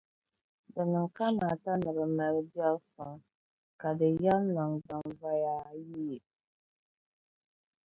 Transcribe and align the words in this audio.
Di 0.73 0.81
niŋ 0.91 1.05
kamaata 1.15 1.71
ni 1.81 1.89
bɛ 1.97 2.03
mali 2.17 2.41
biɛr’ 2.53 2.75
suŋ, 2.91 3.13
ka 3.79 3.89
di 3.97 4.07
yɛri 4.23 4.47
naŋgbanvoya 4.55 5.53
ayiyi. 5.69 6.17